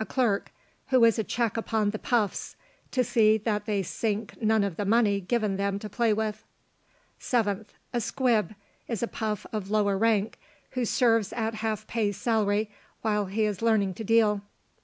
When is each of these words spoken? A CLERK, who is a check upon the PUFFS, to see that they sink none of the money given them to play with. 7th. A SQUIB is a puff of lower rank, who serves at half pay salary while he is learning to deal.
A 0.00 0.06
CLERK, 0.06 0.50
who 0.86 1.04
is 1.04 1.18
a 1.18 1.22
check 1.22 1.58
upon 1.58 1.90
the 1.90 1.98
PUFFS, 1.98 2.56
to 2.90 3.04
see 3.04 3.36
that 3.36 3.66
they 3.66 3.82
sink 3.82 4.40
none 4.40 4.64
of 4.64 4.76
the 4.76 4.86
money 4.86 5.20
given 5.20 5.58
them 5.58 5.78
to 5.80 5.90
play 5.90 6.10
with. 6.14 6.42
7th. 7.20 7.66
A 7.92 7.98
SQUIB 8.00 8.54
is 8.88 9.02
a 9.02 9.06
puff 9.08 9.44
of 9.52 9.70
lower 9.70 9.98
rank, 9.98 10.38
who 10.70 10.86
serves 10.86 11.34
at 11.34 11.56
half 11.56 11.86
pay 11.86 12.12
salary 12.12 12.70
while 13.02 13.26
he 13.26 13.44
is 13.44 13.60
learning 13.60 13.92
to 13.92 14.04
deal. 14.04 14.40